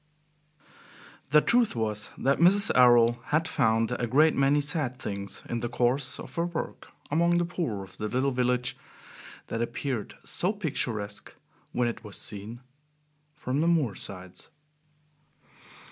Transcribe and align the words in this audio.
X 0.57 0.65
The 1.29 1.41
truth 1.41 1.75
was 1.75 2.09
that 2.17 2.39
Mrs. 2.39 2.71
Errol 2.75 3.19
had 3.25 3.47
found 3.47 3.91
a 3.99 4.07
great 4.07 4.35
many 4.35 4.59
sad 4.59 4.97
things 4.97 5.43
in 5.47 5.59
the 5.59 5.69
course 5.69 6.19
of 6.19 6.33
her 6.37 6.45
work 6.47 6.87
among 7.11 7.37
the 7.37 7.45
poor 7.45 7.83
of 7.83 7.97
the 7.97 8.07
little 8.07 8.31
village 8.31 8.75
that 9.45 9.61
appeared 9.61 10.15
so 10.23 10.53
picturesque 10.53 11.35
when 11.71 11.87
it 11.87 12.03
was 12.03 12.17
seen 12.17 12.61
from 13.35 13.61
the 13.61 13.67
moor 13.67 13.93
sides. 13.93 14.49